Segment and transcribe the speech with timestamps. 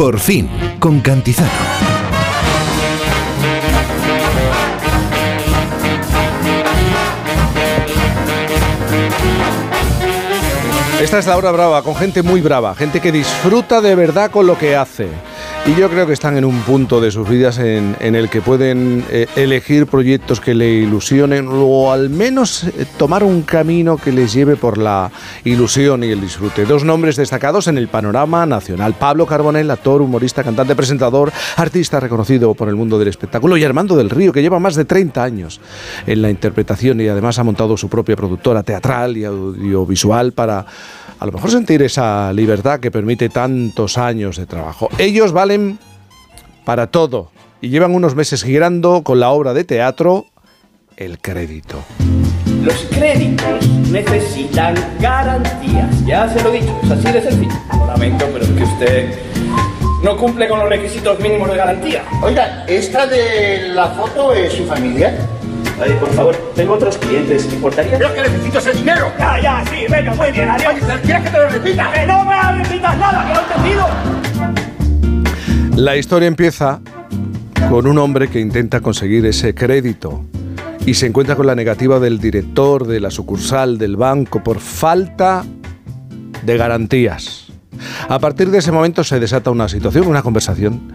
[0.00, 0.48] Por fin,
[0.78, 1.50] con Cantizano.
[11.02, 14.46] Esta es la hora brava, con gente muy brava, gente que disfruta de verdad con
[14.46, 15.10] lo que hace.
[15.66, 19.04] Y yo creo que están en un punto de sus vidas en, el que pueden
[19.10, 24.32] eh, elegir proyectos que le ilusionen o al menos eh, tomar un camino que les
[24.32, 25.12] lleve por la
[25.44, 26.64] ilusión y el disfrute.
[26.64, 28.94] Dos nombres destacados en el panorama nacional.
[28.98, 33.56] Pablo Carbonell, actor, humorista, cantante, presentador, artista reconocido por el mundo del espectáculo.
[33.56, 35.60] Y Armando del Río, que lleva más de 30 años
[36.06, 40.66] en la interpretación y además ha montado su propia productora teatral y audiovisual para
[41.20, 44.88] a lo mejor sentir esa libertad que permite tantos años de trabajo.
[44.96, 45.49] Ellos valen
[46.64, 50.26] para todo y llevan unos meses girando con la obra de teatro
[50.96, 51.82] El Crédito.
[52.62, 57.54] Los créditos necesitan garantías, ya se lo he dicho, es así de sencillo.
[57.76, 59.18] Lo lamento, pero es que usted
[60.04, 62.04] no cumple con los requisitos mínimos de garantía.
[62.22, 65.14] Oiga, ¿esta de la foto es su familia?
[65.82, 67.96] Ay, por favor, tengo otros clientes, ¿me importaría?
[67.96, 69.10] Pero que necesito ese dinero.
[69.18, 70.74] Ya, ya, sí, venga, muy bien, adiós.
[71.02, 71.92] ¿Quieres que te lo repita?
[71.92, 74.69] ¡Que no me repitas nada, que lo he entendido!
[75.80, 76.82] La historia empieza
[77.70, 80.22] con un hombre que intenta conseguir ese crédito
[80.84, 85.42] y se encuentra con la negativa del director de la sucursal del banco por falta
[86.44, 87.46] de garantías.
[88.10, 90.92] A partir de ese momento se desata una situación, una conversación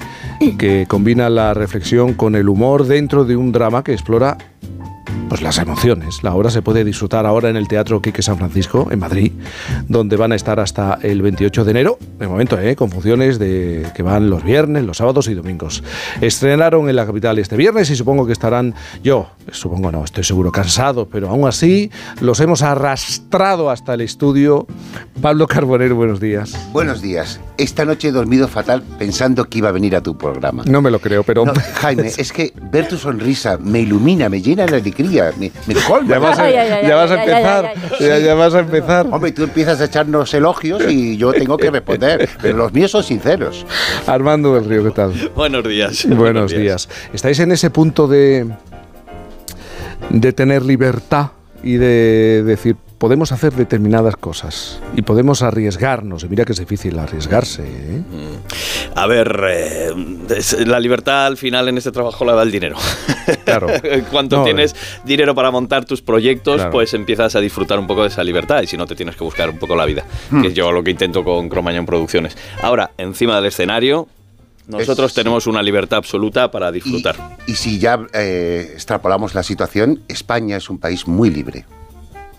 [0.60, 4.38] que combina la reflexión con el humor dentro de un drama que explora
[5.30, 6.24] pues las emociones.
[6.24, 9.32] La obra se puede disfrutar ahora en el Teatro Quique San Francisco, en Madrid,
[9.88, 12.76] donde van a estar hasta el 28 de enero, de momento, ¿eh?
[12.76, 15.84] con funciones de, que van los viernes, los sábados y domingos.
[16.22, 20.52] Estrenaron en la capital este viernes y supongo que estarán, yo, supongo no, estoy seguro,
[20.52, 24.68] cansado, pero aún así los hemos arrastrado hasta el estudio.
[25.22, 26.54] Pablo Carbonero, buenos días.
[26.72, 27.40] Buenos días.
[27.58, 30.64] Esta noche he dormido fatal pensando que iba a venir a tu programa.
[30.66, 31.46] No me lo creo, pero...
[31.76, 35.52] Jaime, es que ver tu sonrisa me ilumina, me llena de alegría me,
[36.08, 39.08] Ya vas a, empezar, ya, vas a empezar.
[39.12, 43.04] Hombre, tú empiezas a echarnos elogios y yo tengo que responder, pero los míos son
[43.04, 43.66] sinceros.
[44.06, 45.32] Armando del Río, ¿qué tal?
[45.36, 46.06] Buenos días.
[46.10, 46.90] Buenos, días.
[47.14, 48.48] ¿Estáis en ese punto de,
[50.10, 51.32] de tener libertad
[51.64, 56.24] y de decir, podemos hacer determinadas cosas y podemos arriesgarnos.
[56.24, 57.64] Y mira que es difícil arriesgarse.
[57.64, 58.02] ¿eh?
[58.10, 58.98] Mm.
[58.98, 59.92] A ver, eh,
[60.66, 62.78] la libertad al final en este trabajo la da el dinero.
[63.44, 63.68] Claro.
[64.12, 65.02] Cuando tienes eh.
[65.04, 68.68] dinero para montar tus proyectos, pues empiezas a disfrutar un poco de esa libertad y
[68.68, 70.42] si no te tienes que buscar un poco la vida, hmm.
[70.42, 72.38] que es yo lo que intento con Cromañón Producciones.
[72.62, 74.08] Ahora, encima del escenario,
[74.68, 77.16] nosotros tenemos una libertad absoluta para disfrutar.
[77.48, 81.66] Y, si ya extrapolamos la situación, España es un país muy libre.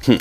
[0.07, 0.17] Hmm.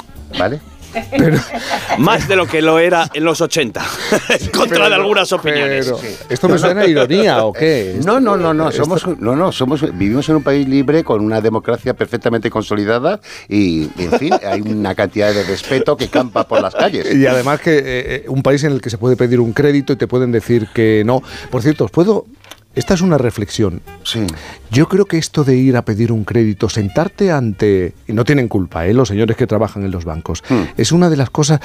[1.98, 3.86] Más de lo que lo era en los 80,
[4.40, 5.92] en contra de algunas opiniones.
[6.30, 8.00] ¿Esto me suena a ironía o qué?
[8.04, 8.72] No, no, no, no.
[8.72, 13.90] Somos, no, no, somos, vivimos en un país libre con una democracia perfectamente consolidada y,
[13.98, 17.14] en fin, hay una cantidad de respeto que campa por las calles.
[17.14, 19.94] Y además que eh, eh, un país en el que se puede pedir un crédito
[19.94, 21.22] y te pueden decir que no.
[21.50, 22.26] Por cierto, ¿os puedo
[22.76, 23.82] esta es una reflexión.
[24.04, 24.26] Sí.
[24.72, 28.48] Yo creo que esto de ir a pedir un crédito, sentarte ante, y no tienen
[28.48, 28.94] culpa, ¿eh?
[28.94, 30.62] los señores que trabajan en los bancos, hmm.
[30.78, 31.60] es una de las cosas,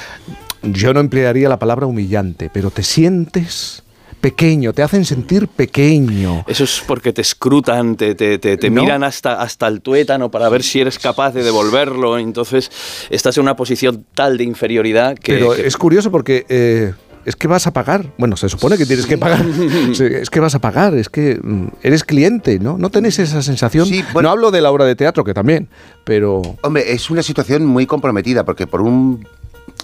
[0.63, 3.83] yo no emplearía la palabra humillante, pero te sientes
[4.21, 6.45] pequeño, te hacen sentir pequeño.
[6.47, 10.79] Eso es porque te escrutan, te, te, miran hasta, hasta el tuétano para ver si
[10.79, 12.71] eres capaz de devolverlo, entonces
[13.09, 15.33] estás en una posición tal de inferioridad que...
[15.33, 16.45] Pero es curioso porque...
[16.47, 16.93] Eh,
[17.25, 18.05] es que vas a pagar.
[18.17, 19.45] Bueno, se supone que tienes que pagar.
[19.99, 22.77] es que vas a pagar, es que mm, eres cliente, ¿no?
[22.77, 23.87] ¿No tenés esa sensación?
[24.21, 25.69] no hablo de la obra de teatro, que también,
[26.03, 26.41] pero...
[26.63, 29.25] Hombre, es una situación muy comprometida, porque por un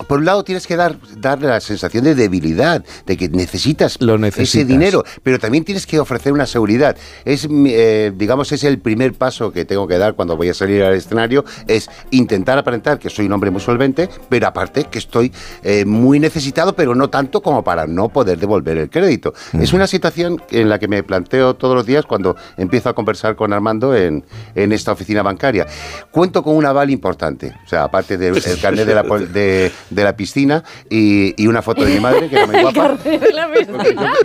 [0.07, 3.97] por un lado tienes que dar, dar la sensación de debilidad, de que necesitas,
[4.37, 6.95] ese dinero, pero también tienes que ofrecer una seguridad.
[7.25, 10.83] Es, eh, digamos, es el primer paso que tengo que dar cuando voy a salir
[10.83, 15.31] al escenario, es intentar aparentar que soy un hombre muy solvente, pero aparte que estoy
[15.63, 19.33] eh, muy necesitado, pero no tanto como para no poder devolver el crédito.
[19.53, 19.61] Mm.
[19.61, 23.35] Es una situación en la que me planteo todos los días cuando empiezo a conversar
[23.35, 24.23] con Armando en,
[24.55, 25.65] en esta oficina bancaria.
[26.11, 29.03] Cuento con un aval importante, o sea, aparte del carnet de la...
[29.03, 32.97] De, de la piscina y, y una foto de mi madre, que era muy guapa.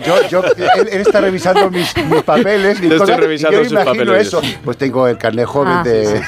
[0.05, 0.43] Yo, yo,
[0.91, 2.79] él, está revisando mis, mis papeles.
[2.79, 4.27] Mis cosas, estoy revisando y yo sus imagino papeles.
[4.27, 4.41] eso.
[4.63, 6.21] Pues tengo el carnet joven ah, de,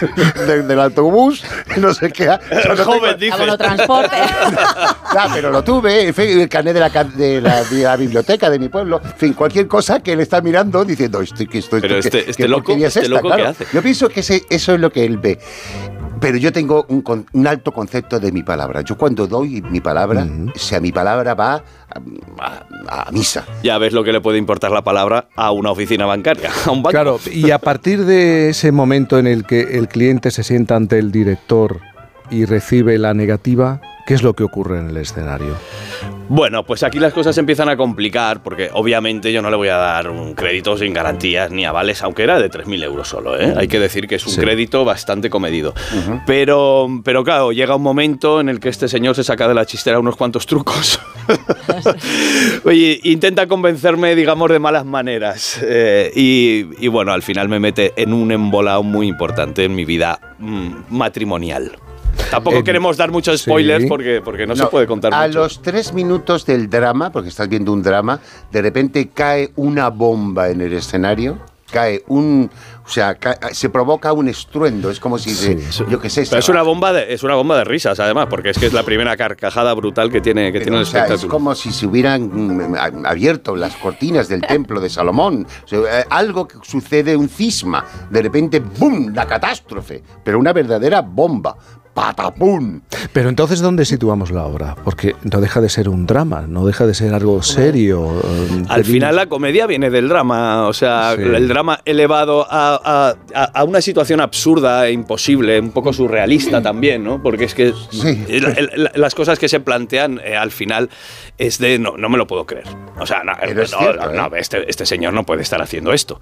[0.45, 1.43] de, del autobús,
[1.77, 2.37] no sé qué.
[2.49, 3.35] El joven, dice.
[3.57, 4.15] Transporte.
[5.13, 8.49] ya, pero lo tuve, en fin, el carnet de la, de la, de, la, biblioteca
[8.49, 9.01] de mi pueblo.
[9.03, 12.47] En fin, cualquier cosa que él está mirando diciendo, estoy, que estoy, pero este, este
[12.47, 13.65] loco, este loco ¿qué hace?
[13.73, 15.39] Yo pienso que ese, eso es lo que él ve.
[16.25, 18.81] Pero yo tengo un, alto concepto de mi palabra.
[18.81, 21.63] Yo cuando doy mi palabra, o sea, mi palabra va
[22.87, 23.45] a, misa.
[23.61, 26.81] Ya ves lo que le puede importar la palabra a una oficina bancaria, a un
[26.81, 26.89] banco.
[26.89, 30.97] Claro, y a partir de ese momento en el que el cliente se sienta ante
[30.97, 31.79] el director
[32.31, 35.55] y recibe la negativa, ¿Qué es lo que ocurre en el escenario?
[36.27, 39.77] Bueno, pues aquí las cosas empiezan a complicar porque obviamente yo no le voy a
[39.77, 43.39] dar un crédito sin garantías ni avales, aunque era de 3.000 euros solo.
[43.39, 43.53] ¿eh?
[43.55, 45.73] Hay que decir que es un crédito bastante comedido.
[46.25, 49.65] pero, pero claro, llega un momento en el que este señor se saca de la
[49.65, 50.99] chistera unos cuantos trucos.
[52.63, 55.59] Oye, intenta convencerme, digamos, de malas maneras.
[55.63, 60.19] Eh, y, bueno, al final me mete en un embolado muy importante en mi vida
[60.39, 61.77] mm, matrimonial.
[62.29, 65.39] Tampoco queremos dar muchos spoilers porque, porque no, se puede contar a mucho.
[65.39, 68.19] A los tres minutos del drama, porque estás viendo un drama,
[68.51, 71.39] de repente cae una bomba en el escenario,
[71.71, 72.49] cae un,
[72.85, 73.17] o sea,
[73.51, 75.57] se provoca un estruendo, es como si,
[75.89, 76.21] yo qué sé.
[76.21, 78.83] es una bomba de, es una bomba de risas, además, porque es que es la
[78.83, 81.17] primera carcajada brutal que tiene, que tiene el espectáculo.
[81.17, 85.47] Es como si se hubieran mm, abierto las cortinas del templo de Salomón.
[85.71, 89.13] Eh, algo que sucede, un cisma, de repente, ¡bum!
[89.13, 91.57] La catástrofe, pero una verdadera bomba
[91.95, 92.81] patapum.
[93.13, 94.75] Pero entonces, ¿dónde situamos la obra?
[94.83, 98.21] Porque no deja de ser un drama, no deja de ser algo serio.
[98.23, 103.15] Eh, Al final la comedia viene del drama, o sea, el drama elevado a,
[103.65, 107.23] una situación absurda e imposible, un poco surrealista también, ¿no?
[107.23, 107.73] Porque es que
[108.95, 110.89] las cosas que se plantean eh, al final
[111.37, 112.67] es de no, no me lo puedo creer.
[112.99, 114.39] O sea, no, ¿eh?
[114.39, 116.19] este, este señor no puede estar haciendo esto.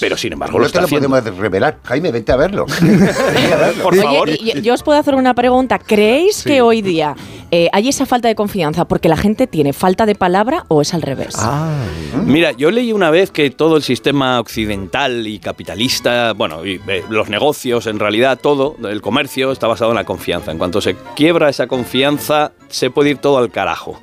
[0.00, 1.78] Pero sin embargo, no te lo podemos revelar.
[1.84, 2.66] Jaime, vente a verlo.
[3.82, 4.30] Por favor.
[4.30, 5.78] yo os puedo hacer una pregunta.
[5.78, 7.14] ¿Creéis que hoy día
[7.50, 10.94] eh, hay esa falta de confianza porque la gente tiene falta de palabra o es
[10.94, 11.34] al revés?
[11.38, 11.84] Ah.
[12.24, 17.04] Mira, yo leí una vez que todo el sistema occidental y capitalista, bueno, y, eh,
[17.10, 20.52] los negocios, en realidad todo, el comercio está basado en la confianza.
[20.52, 24.00] En cuanto se quiebra esa confianza, se puede ir todo al carajo.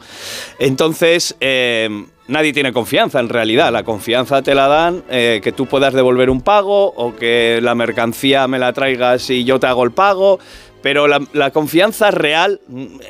[0.59, 1.89] Entonces, eh,
[2.29, 3.73] nadie tiene confianza en realidad.
[3.73, 7.75] La confianza te la dan eh, que tú puedas devolver un pago o que la
[7.75, 10.39] mercancía me la traigas y yo te hago el pago.
[10.81, 12.61] Pero la, confianza real,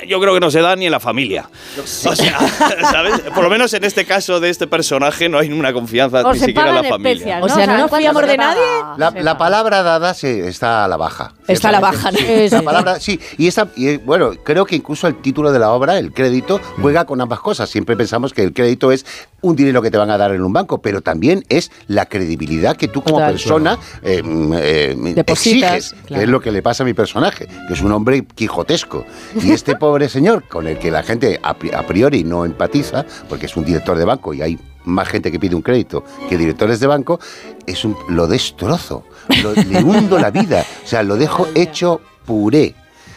[0.06, 1.48] yo creo que no se da ni en la familia.
[1.78, 2.14] O sea,
[2.90, 3.20] ¿sabes?
[3.34, 6.70] Por lo menos en este caso de este personaje no hay una confianza ni siquiera
[6.70, 7.40] en la familia.
[7.42, 8.62] O sea, no nos fiamos de nadie.
[8.96, 11.34] La, palabra dada sí, está a la baja.
[11.46, 12.10] Está a la baja.
[12.10, 12.18] ¿no?
[12.50, 13.18] La palabra, sí.
[13.38, 17.04] Y, esta, y bueno, creo que incluso el título de la obra, el crédito, juega
[17.04, 17.70] con ambas cosas.
[17.70, 19.06] Siempre pensamos que el crédito es
[19.42, 22.76] un dinero que te van a dar en un banco, pero también es la credibilidad
[22.76, 24.22] que tú como persona eh,
[24.54, 28.24] eh, exiges, que es lo que le pasa a mi personaje que es un hombre
[28.24, 29.04] quijotesco.
[29.42, 33.56] Y este pobre señor, con el que la gente a priori no empatiza, porque es
[33.56, 36.86] un director de banco y hay más gente que pide un crédito que directores de
[36.86, 37.20] banco,
[37.66, 42.74] es un, lo destrozo, le hundo la vida, o sea, lo dejo hecho puré.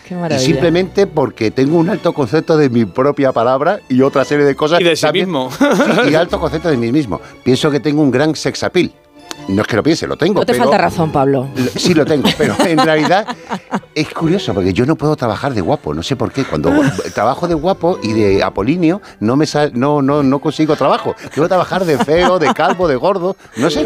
[0.10, 4.56] Y simplemente porque tengo un alto concepto de mi propia palabra y otra serie de
[4.56, 4.82] cosas.
[4.82, 5.50] Y de sí mismo.
[6.10, 7.20] y alto concepto de mí mismo.
[7.44, 8.92] Pienso que tengo un gran sex appeal.
[9.48, 10.40] No es que lo piense, lo tengo.
[10.40, 11.50] No te falta razón, Pablo.
[11.76, 13.28] sí, lo tengo, pero en realidad
[13.94, 16.46] es curioso porque yo no puedo trabajar de guapo, no sé por qué.
[16.46, 16.72] Cuando
[17.14, 21.16] trabajo de guapo y de apolinio, no me no, no, no consigo trabajo.
[21.34, 23.86] Quiero trabajar de feo, de calvo, de gordo, no sé.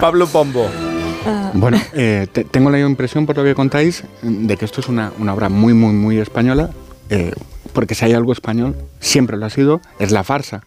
[0.00, 0.68] Pablo Pombo.
[1.54, 5.34] Bueno, eh, tengo la impresión, por lo que contáis, de que esto es una, una
[5.34, 6.70] obra muy, muy, muy española,
[7.08, 7.32] eh,
[7.72, 10.62] porque si hay algo español, siempre lo ha sido, es la farsa.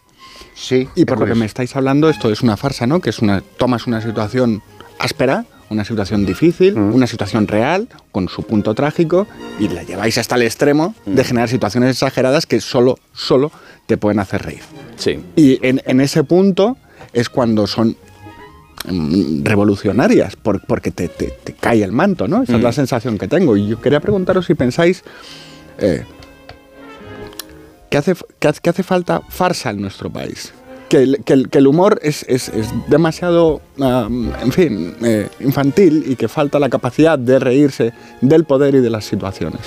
[0.55, 0.87] Sí.
[0.95, 2.99] Y por lo que me estáis hablando, esto es una farsa, ¿no?
[2.99, 4.61] Que es una, tomas una situación
[4.99, 6.93] áspera, una situación difícil, mm.
[6.93, 9.27] una situación real, con su punto trágico,
[9.59, 11.25] y la lleváis hasta el extremo de mm.
[11.25, 13.51] generar situaciones exageradas que solo, solo
[13.85, 14.61] te pueden hacer reír.
[14.95, 15.19] Sí.
[15.35, 16.77] Y en, ese punto
[17.11, 17.97] es cuando son
[18.85, 21.09] revolucionarias, porque te,
[21.59, 22.43] cae el manto, ¿no?
[22.43, 23.57] Esa es la sensación que tengo.
[23.57, 25.03] Y yo quería preguntaros si pensáis...
[25.79, 26.03] Eh,
[27.89, 30.51] que hace, que hace falta farsa en nuestro país
[30.93, 32.51] que el, humor es,
[32.87, 38.79] demasiado, en fin, eh, infantil y que falta la capacidad de reírse del poder y
[38.79, 39.61] de las situaciones.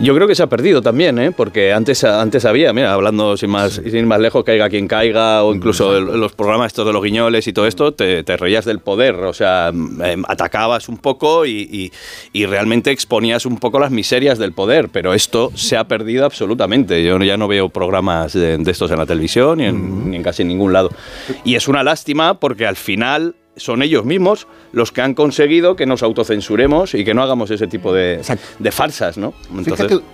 [0.00, 1.30] Yo creo que se ha perdido también, ¿eh?
[1.30, 5.54] porque antes, antes había, mira, hablando sin más, sin más lejos, caiga quien caiga, o
[5.54, 9.34] incluso los programas estos de los guiñoles y todo esto, te, reías del poder, o
[9.34, 11.92] sea, em, atacabas un poco y,
[12.32, 17.04] realmente exponías un poco las miserias del poder, pero esto se ha perdido absolutamente.
[17.04, 20.44] Yo ya no veo programas de, estos en la televisión ni en, ni en casi
[20.44, 20.90] ningún lado.
[21.44, 25.86] Y es una lástima porque al final son ellos mismos los que han conseguido que
[25.86, 28.20] nos autocensuremos y que no hagamos ese tipo de,
[28.58, 29.34] de farsas, ¿no?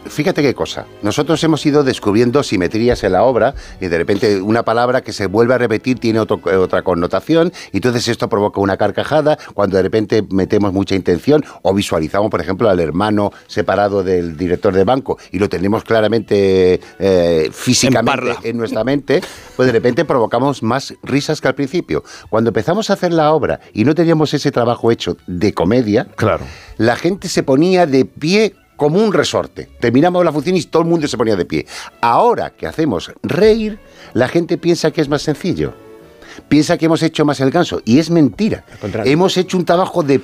[0.07, 0.87] fíjate, qué cosa.
[1.03, 5.27] Nosotros hemos ido descubriendo simetrías en la obra y de repente una palabra que se
[5.27, 10.25] vuelve a repetir tiene otra connotación y entonces esto provoca una carcajada cuando de repente
[10.31, 15.39] metemos mucha intención o visualizamos, por ejemplo, al hermano separado del director de banco y
[15.39, 19.21] lo tenemos claramente eh, físicamente en, en nuestra mente,
[19.57, 22.03] pues de repente provocamos más risas que al principio.
[22.29, 26.45] Cuando empezamos a hacer la obra y no teníamos ese trabajo hecho de comedia, claro.
[26.77, 29.69] la gente se ponía de pie como un resorte.
[29.81, 31.67] Terminamos la función y todo el mundo se ponía de pie.
[32.01, 33.79] Ahora que hacemos reír,
[34.13, 35.73] la gente piensa que es más sencillo.
[36.49, 37.81] Piensa que hemos hecho más el ganso.
[37.87, 38.65] Y es mentira.
[39.05, 40.21] Hemos hecho un trabajo de,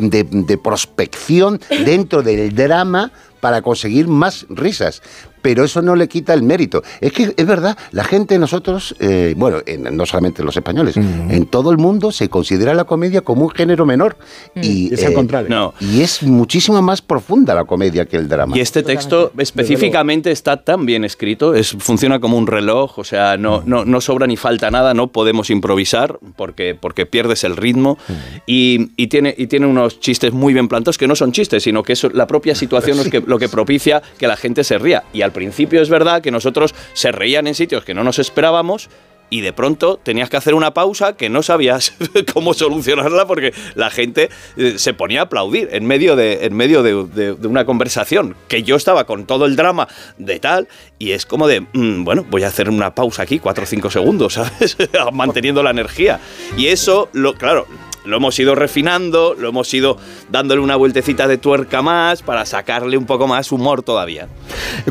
[0.00, 5.02] de prospección dentro del drama para conseguir más risas
[5.42, 6.82] pero eso no le quita el mérito.
[7.00, 9.58] Es que es verdad, la gente, nosotros, eh, bueno,
[9.92, 13.86] no solamente los españoles, en todo el mundo se considera la comedia como un género
[13.86, 14.16] menor.
[14.54, 14.60] Mm.
[14.62, 15.74] Y, es al eh, contrario.
[15.80, 18.56] Y es muchísimo más profunda la comedia que el drama.
[18.56, 23.36] Y este texto específicamente está tan bien escrito, es, funciona como un reloj, o sea,
[23.36, 27.98] no, no, no sobra ni falta nada, no podemos improvisar porque, porque pierdes el ritmo
[28.46, 31.82] y, y, tiene, y tiene unos chistes muy bien plantados que no son chistes, sino
[31.82, 35.04] que es la propia situación lo, que, lo que propicia que la gente se ría.
[35.12, 38.88] Y al principio es verdad que nosotros se reían en sitios que no nos esperábamos
[39.30, 41.94] y de pronto tenías que hacer una pausa que no sabías
[42.34, 46.82] cómo solucionarla porque la gente eh, se ponía a aplaudir en medio, de, en medio
[46.82, 50.68] de, una conversación que yo estaba con todo el drama de tal
[50.98, 53.90] y es como de, mm, bueno, voy a hacer una pausa aquí, cuatro o cinco
[53.90, 54.76] segundos, ¿sabes?
[55.12, 56.20] Manteniendo la energía.
[56.56, 57.66] Y eso, lo, claro,
[58.10, 59.96] lo hemos ido refinando, lo hemos ido
[60.30, 64.28] dándole una vueltecita de tuerca más para sacarle un poco más humor todavía.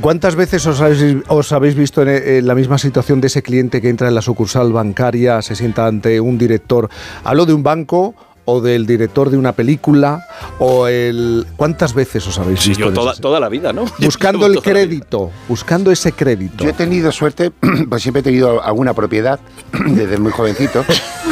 [0.01, 0.81] ¿Cuántas veces os
[1.51, 5.41] habéis, visto en, la misma situación de ese cliente que entra en la sucursal bancaria,
[5.41, 6.89] se sienta ante un director?
[7.23, 10.25] Hablo de un banco o del director de una película
[10.57, 14.59] o el cuántas veces os habéis visto yo toda, toda, la vida no buscando el
[14.61, 17.51] crédito buscando ese crédito yo he tenido suerte
[17.89, 19.39] pues siempre he tenido alguna propiedad
[19.85, 20.83] desde muy jovencito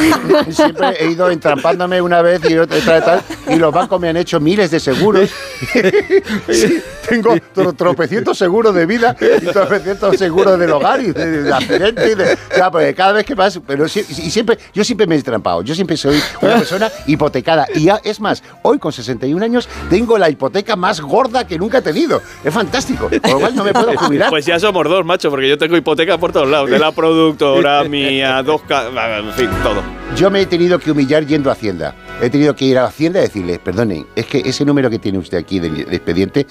[0.50, 4.16] siempre he ido entrampándome una vez y otra y tal y los bancos me han
[4.16, 5.30] hecho miles de seguros
[7.08, 12.36] tengo tropecientos seguros de vida y tropecientos seguros del hogar y de, accidente y de,
[12.70, 15.96] pues cada vez que pasa pero y siempre yo siempre me he entrampado yo siempre
[15.96, 17.66] soy una persona hipotecada.
[17.74, 21.78] Y ya, es más, hoy con 61 años tengo la hipoteca más gorda que nunca
[21.78, 22.22] he tenido.
[22.44, 23.08] Es fantástico.
[23.08, 24.30] Por lo cual no me puedo jubilar.
[24.30, 26.70] Pues ya somos dos, macho, porque yo tengo hipoteca por todos lados.
[26.70, 28.62] De la productora mía, dos...
[28.68, 29.82] En fin, todo.
[30.16, 31.94] Yo me he tenido que humillar yendo a Hacienda.
[32.20, 35.18] He tenido que ir a Hacienda y decirle, perdonen, es que ese número que tiene
[35.18, 36.44] usted aquí del expediente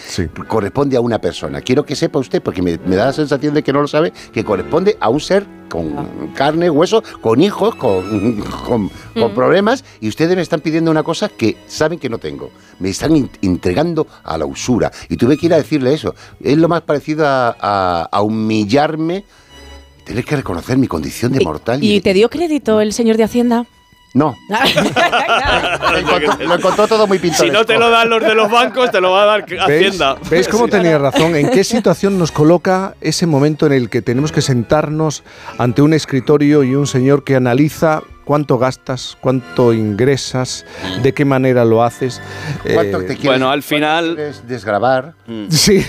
[0.47, 1.59] corresponde a una persona.
[1.59, 4.45] Quiero que sepa usted, porque me, da la sensación de que no lo sabe, que
[4.45, 6.05] corresponde a un ser con ah.
[6.33, 9.35] carne, hueso, con hijos, con, con, mm.
[9.35, 12.51] problemas, y ustedes me están pidiendo una cosa que saben que no tengo.
[12.79, 14.93] Me están entregando a la usura.
[15.09, 16.15] Y tuve que ir a decirle eso.
[16.39, 19.25] Es lo más parecido a, a humillarme
[20.07, 21.83] Tienes que reconocer mi condición de mortal.
[21.83, 23.65] ¿Y, te dio crédito el señor de Hacienda?
[24.13, 24.33] No.
[26.39, 27.45] lo, encontró, todo muy pintoresco.
[27.45, 30.15] Si no te lo dan los de los bancos, te lo va a dar Hacienda.
[30.29, 31.35] ¿Veis cómo tenía razón?
[31.35, 35.25] ¿En qué situación nos coloca ese momento en el que tenemos que sentarnos
[35.57, 40.65] ante un escritorio y un señor que analiza cuánto gastas, cuánto ingresas,
[41.01, 42.21] de qué manera lo haces.
[42.73, 44.33] ¿Cuánto te eh, bueno, al final...
[44.45, 45.13] desgrabar?
[45.27, 45.49] Mm.
[45.49, 45.85] Sí.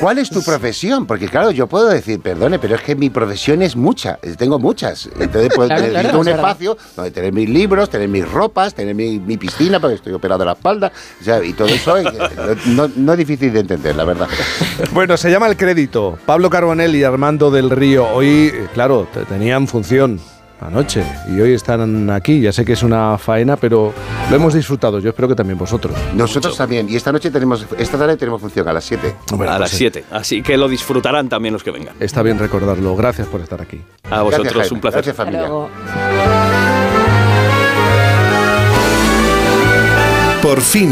[0.00, 1.06] ¿Cuál es tu profesión?
[1.06, 5.10] Porque claro, yo puedo decir, perdone, pero es que mi profesión es mucha, tengo muchas.
[5.20, 9.78] Entonces puedo tener un espacio donde tener mis libros, tener mis ropas, tener mi, piscina,
[9.78, 10.90] porque estoy operado de la espalda,
[11.44, 11.94] y todo eso
[12.68, 14.28] no, no, es difícil de entender, la verdad.
[14.92, 16.18] Bueno, se llama el crédito.
[16.26, 20.20] Pablo Carbonell y Armando del Río, hoy, eh, claro, tenían función
[20.62, 22.40] anoche y hoy están aquí.
[22.40, 23.92] Ya sé que es una faena, pero
[24.30, 24.98] lo hemos disfrutado.
[24.98, 25.94] Yo espero que también vosotros.
[26.14, 26.88] Nosotros también.
[26.88, 29.14] Y esta noche tenemos, esta tarde tenemos función a las 7.
[29.48, 30.04] a las 7.
[30.08, 31.94] Pues Así que lo disfrutarán también los que vengan.
[32.00, 32.96] Está bien recordarlo.
[32.96, 33.80] Gracias por estar aquí.
[34.10, 35.02] A vosotros, un placer.
[35.02, 35.48] Gracias, familia.
[40.42, 40.90] Por fin